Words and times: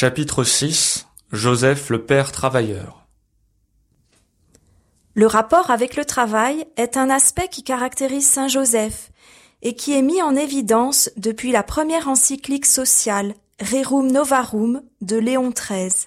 Chapitre 0.00 0.44
6 0.44 1.08
Joseph 1.32 1.90
le 1.90 2.04
père 2.04 2.30
travailleur 2.30 3.08
Le 5.14 5.26
rapport 5.26 5.72
avec 5.72 5.96
le 5.96 6.04
travail 6.04 6.64
est 6.76 6.96
un 6.96 7.10
aspect 7.10 7.48
qui 7.48 7.64
caractérise 7.64 8.24
Saint 8.24 8.46
Joseph 8.46 9.10
et 9.62 9.74
qui 9.74 9.98
est 9.98 10.02
mis 10.02 10.22
en 10.22 10.36
évidence 10.36 11.10
depuis 11.16 11.50
la 11.50 11.64
première 11.64 12.06
encyclique 12.06 12.66
sociale 12.66 13.34
Rerum 13.60 14.08
Novarum 14.12 14.82
de 15.00 15.16
Léon 15.16 15.50
XIII. 15.50 16.06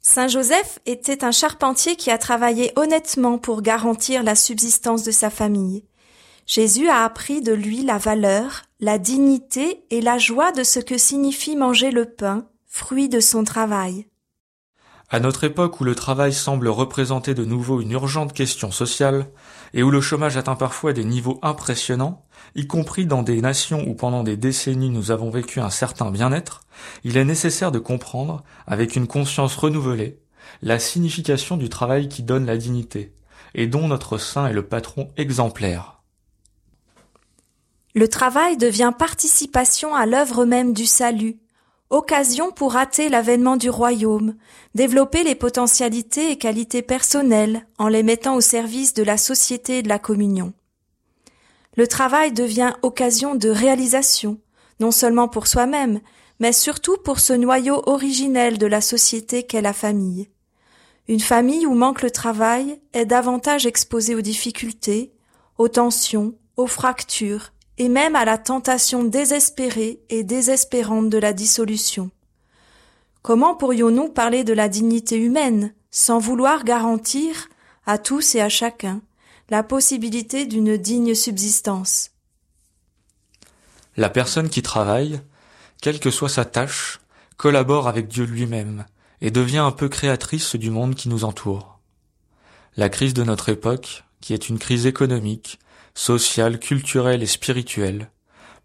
Saint 0.00 0.26
Joseph 0.26 0.80
était 0.84 1.22
un 1.22 1.30
charpentier 1.30 1.94
qui 1.94 2.10
a 2.10 2.18
travaillé 2.18 2.72
honnêtement 2.74 3.38
pour 3.38 3.62
garantir 3.62 4.24
la 4.24 4.34
subsistance 4.34 5.04
de 5.04 5.12
sa 5.12 5.30
famille. 5.30 5.84
Jésus 6.46 6.88
a 6.88 7.04
appris 7.04 7.42
de 7.42 7.52
lui 7.52 7.84
la 7.84 7.98
valeur, 7.98 8.64
la 8.80 8.98
dignité 8.98 9.84
et 9.90 10.00
la 10.00 10.18
joie 10.18 10.50
de 10.50 10.64
ce 10.64 10.80
que 10.80 10.98
signifie 10.98 11.54
manger 11.54 11.92
le 11.92 12.04
pain, 12.04 12.48
fruit 12.78 13.08
de 13.08 13.18
son 13.18 13.42
travail. 13.42 14.06
À 15.10 15.18
notre 15.18 15.42
époque 15.42 15.80
où 15.80 15.84
le 15.84 15.96
travail 15.96 16.32
semble 16.32 16.68
représenter 16.68 17.34
de 17.34 17.44
nouveau 17.44 17.80
une 17.80 17.90
urgente 17.90 18.32
question 18.32 18.70
sociale, 18.70 19.26
et 19.74 19.82
où 19.82 19.90
le 19.90 20.00
chômage 20.00 20.36
atteint 20.36 20.54
parfois 20.54 20.92
des 20.92 21.04
niveaux 21.04 21.40
impressionnants, 21.42 22.24
y 22.54 22.68
compris 22.68 23.04
dans 23.04 23.24
des 23.24 23.40
nations 23.40 23.84
où 23.88 23.94
pendant 23.94 24.22
des 24.22 24.36
décennies 24.36 24.90
nous 24.90 25.10
avons 25.10 25.28
vécu 25.28 25.58
un 25.60 25.70
certain 25.70 26.12
bien-être, 26.12 26.60
il 27.02 27.16
est 27.16 27.24
nécessaire 27.24 27.72
de 27.72 27.80
comprendre, 27.80 28.44
avec 28.66 28.94
une 28.94 29.08
conscience 29.08 29.56
renouvelée, 29.56 30.20
la 30.62 30.78
signification 30.78 31.56
du 31.56 31.68
travail 31.68 32.08
qui 32.08 32.22
donne 32.22 32.46
la 32.46 32.56
dignité, 32.56 33.12
et 33.54 33.66
dont 33.66 33.88
notre 33.88 34.18
saint 34.18 34.46
est 34.46 34.52
le 34.52 34.66
patron 34.66 35.10
exemplaire. 35.16 36.00
Le 37.96 38.06
travail 38.06 38.56
devient 38.56 38.92
participation 38.96 39.96
à 39.96 40.06
l'œuvre 40.06 40.44
même 40.44 40.72
du 40.72 40.86
salut, 40.86 41.40
occasion 41.90 42.50
pour 42.50 42.76
hâter 42.76 43.08
l'avènement 43.08 43.56
du 43.56 43.70
royaume, 43.70 44.34
développer 44.74 45.24
les 45.24 45.34
potentialités 45.34 46.30
et 46.30 46.36
qualités 46.36 46.82
personnelles 46.82 47.66
en 47.78 47.88
les 47.88 48.02
mettant 48.02 48.34
au 48.34 48.40
service 48.40 48.94
de 48.94 49.02
la 49.02 49.16
société 49.16 49.78
et 49.78 49.82
de 49.82 49.88
la 49.88 49.98
communion. 49.98 50.52
Le 51.76 51.86
travail 51.86 52.32
devient 52.32 52.72
occasion 52.82 53.34
de 53.34 53.48
réalisation, 53.48 54.40
non 54.80 54.90
seulement 54.90 55.28
pour 55.28 55.46
soi-même, 55.46 56.00
mais 56.40 56.52
surtout 56.52 56.96
pour 56.98 57.20
ce 57.20 57.32
noyau 57.32 57.82
originel 57.86 58.58
de 58.58 58.66
la 58.66 58.80
société 58.80 59.44
qu'est 59.44 59.62
la 59.62 59.72
famille. 59.72 60.28
Une 61.08 61.20
famille 61.20 61.66
où 61.66 61.74
manque 61.74 62.02
le 62.02 62.10
travail 62.10 62.80
est 62.92 63.06
davantage 63.06 63.64
exposée 63.64 64.14
aux 64.14 64.20
difficultés, 64.20 65.14
aux 65.56 65.68
tensions, 65.68 66.34
aux 66.56 66.66
fractures, 66.66 67.52
et 67.78 67.88
même 67.88 68.16
à 68.16 68.24
la 68.24 68.38
tentation 68.38 69.04
désespérée 69.04 70.00
et 70.10 70.24
désespérante 70.24 71.08
de 71.08 71.18
la 71.18 71.32
dissolution. 71.32 72.10
Comment 73.22 73.54
pourrions-nous 73.54 74.08
parler 74.08 74.44
de 74.44 74.52
la 74.52 74.68
dignité 74.68 75.16
humaine 75.16 75.72
sans 75.90 76.18
vouloir 76.18 76.64
garantir 76.64 77.48
à 77.86 77.98
tous 77.98 78.34
et 78.34 78.40
à 78.40 78.48
chacun 78.48 79.00
la 79.48 79.62
possibilité 79.62 80.44
d'une 80.44 80.76
digne 80.76 81.14
subsistance? 81.14 82.10
La 83.96 84.10
personne 84.10 84.50
qui 84.50 84.62
travaille, 84.62 85.20
quelle 85.80 86.00
que 86.00 86.10
soit 86.10 86.28
sa 86.28 86.44
tâche, 86.44 87.00
collabore 87.36 87.88
avec 87.88 88.08
Dieu 88.08 88.24
lui-même 88.24 88.84
et 89.20 89.30
devient 89.30 89.58
un 89.58 89.72
peu 89.72 89.88
créatrice 89.88 90.56
du 90.56 90.70
monde 90.70 90.94
qui 90.94 91.08
nous 91.08 91.24
entoure. 91.24 91.78
La 92.76 92.88
crise 92.88 93.14
de 93.14 93.24
notre 93.24 93.48
époque, 93.48 94.04
qui 94.20 94.34
est 94.34 94.48
une 94.48 94.58
crise 94.58 94.86
économique, 94.86 95.58
sociale, 95.94 96.58
culturelle 96.58 97.22
et 97.22 97.26
spirituelle, 97.26 98.10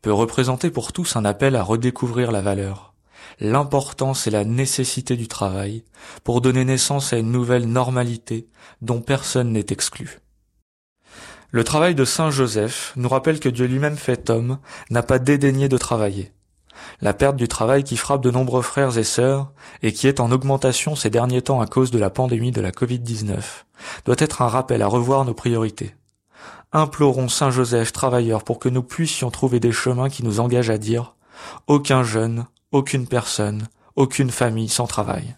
peut 0.02 0.13
représenter 0.13 0.69
pour 0.69 0.91
tous 0.91 1.16
un 1.16 1.25
appel 1.25 1.55
à 1.55 1.63
redécouvrir 1.63 2.31
la 2.31 2.41
valeur, 2.41 2.93
l'importance 3.39 4.27
et 4.27 4.31
la 4.31 4.43
nécessité 4.43 5.16
du 5.16 5.27
travail 5.27 5.83
pour 6.23 6.41
donner 6.41 6.66
naissance 6.66 7.13
à 7.13 7.17
une 7.17 7.31
nouvelle 7.31 7.67
normalité 7.67 8.47
dont 8.81 9.01
personne 9.01 9.51
n'est 9.51 9.67
exclu. 9.69 10.19
Le 11.51 11.63
travail 11.63 11.95
de 11.95 12.03
Saint 12.03 12.31
Joseph 12.31 12.94
nous 12.95 13.09
rappelle 13.09 13.40
que 13.40 13.50
Dieu 13.50 13.67
lui-même 13.67 13.97
fait 13.97 14.29
homme 14.29 14.57
n'a 14.90 15.03
pas 15.03 15.19
dédaigné 15.19 15.69
de 15.69 15.78
travailler. 15.78 16.34
La 17.00 17.13
perte 17.13 17.35
du 17.35 17.47
travail 17.47 17.84
qui 17.84 17.95
frappe 17.95 18.23
de 18.23 18.31
nombreux 18.31 18.61
frères 18.61 18.97
et 18.97 19.03
sœurs 19.03 19.51
et 19.84 19.94
qui 19.94 20.07
est 20.07 20.19
en 20.19 20.31
augmentation 20.31 20.95
ces 20.95 21.09
derniers 21.09 21.44
temps 21.44 21.61
à 21.61 21.67
cause 21.67 21.91
de 21.91 22.00
la 22.00 22.09
pandémie 22.09 22.51
de 22.51 22.61
la 22.61 22.72
Covid-19 22.72 23.35
doit 24.05 24.16
être 24.17 24.41
un 24.41 24.47
rappel 24.47 24.81
à 24.81 24.88
revoir 24.88 25.25
nos 25.25 25.34
priorités. 25.34 25.94
Implorons 26.75 27.29
Saint 27.29 27.51
Joseph 27.51 27.91
travailleur 27.91 28.44
pour 28.44 28.57
que 28.57 28.67
nous 28.67 28.81
puissions 28.81 29.29
trouver 29.29 29.59
des 29.59 29.72
chemins 29.72 30.09
qui 30.09 30.23
nous 30.23 30.39
engagent 30.39 30.72
à 30.72 30.79
dire 30.79 31.16
aucun 31.67 32.01
jeune, 32.01 32.47
aucune 32.72 33.07
personne, 33.07 33.67
aucune 33.95 34.31
famille 34.31 34.69
sans 34.69 34.88
travail. 34.88 35.35